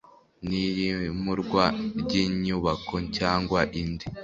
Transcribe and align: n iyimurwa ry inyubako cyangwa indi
n 0.47 0.49
iyimurwa 0.65 1.63
ry 2.01 2.11
inyubako 2.23 2.95
cyangwa 3.17 3.59
indi 3.81 4.05